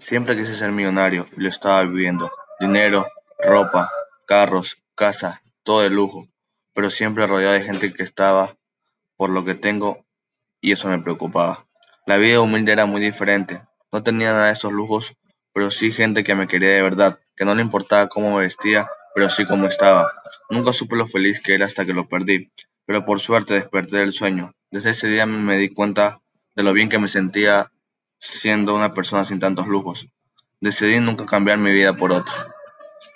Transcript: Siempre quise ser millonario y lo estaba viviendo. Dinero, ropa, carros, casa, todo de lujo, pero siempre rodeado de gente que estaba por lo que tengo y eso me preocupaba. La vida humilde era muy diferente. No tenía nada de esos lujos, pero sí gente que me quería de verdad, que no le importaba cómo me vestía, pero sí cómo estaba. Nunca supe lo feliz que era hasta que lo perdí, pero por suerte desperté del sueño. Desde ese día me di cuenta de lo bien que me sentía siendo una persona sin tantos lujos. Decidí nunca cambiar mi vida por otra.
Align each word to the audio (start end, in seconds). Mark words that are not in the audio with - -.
Siempre 0.00 0.34
quise 0.36 0.56
ser 0.56 0.72
millonario 0.72 1.28
y 1.36 1.42
lo 1.42 1.48
estaba 1.50 1.84
viviendo. 1.84 2.32
Dinero, 2.58 3.06
ropa, 3.38 3.90
carros, 4.26 4.78
casa, 4.94 5.42
todo 5.62 5.82
de 5.82 5.90
lujo, 5.90 6.26
pero 6.74 6.90
siempre 6.90 7.26
rodeado 7.26 7.52
de 7.54 7.62
gente 7.62 7.92
que 7.92 8.02
estaba 8.02 8.56
por 9.16 9.30
lo 9.30 9.44
que 9.44 9.54
tengo 9.54 10.04
y 10.62 10.72
eso 10.72 10.88
me 10.88 10.98
preocupaba. 11.00 11.66
La 12.06 12.16
vida 12.16 12.40
humilde 12.40 12.72
era 12.72 12.86
muy 12.86 13.00
diferente. 13.00 13.60
No 13.92 14.02
tenía 14.02 14.32
nada 14.32 14.46
de 14.46 14.54
esos 14.54 14.72
lujos, 14.72 15.16
pero 15.52 15.70
sí 15.70 15.92
gente 15.92 16.24
que 16.24 16.34
me 16.34 16.48
quería 16.48 16.70
de 16.70 16.82
verdad, 16.82 17.18
que 17.36 17.44
no 17.44 17.54
le 17.54 17.62
importaba 17.62 18.08
cómo 18.08 18.36
me 18.36 18.42
vestía, 18.42 18.88
pero 19.14 19.28
sí 19.28 19.44
cómo 19.44 19.66
estaba. 19.66 20.10
Nunca 20.48 20.72
supe 20.72 20.96
lo 20.96 21.06
feliz 21.06 21.40
que 21.40 21.54
era 21.54 21.66
hasta 21.66 21.84
que 21.84 21.92
lo 21.92 22.08
perdí, 22.08 22.50
pero 22.86 23.04
por 23.04 23.20
suerte 23.20 23.54
desperté 23.54 23.98
del 23.98 24.14
sueño. 24.14 24.54
Desde 24.70 24.90
ese 24.90 25.08
día 25.08 25.26
me 25.26 25.58
di 25.58 25.68
cuenta 25.68 26.22
de 26.56 26.62
lo 26.62 26.72
bien 26.72 26.88
que 26.88 26.98
me 26.98 27.08
sentía 27.08 27.70
siendo 28.20 28.76
una 28.76 28.94
persona 28.94 29.24
sin 29.24 29.40
tantos 29.40 29.66
lujos. 29.66 30.08
Decidí 30.60 31.00
nunca 31.00 31.26
cambiar 31.26 31.58
mi 31.58 31.72
vida 31.72 31.94
por 31.94 32.12
otra. 32.12 32.54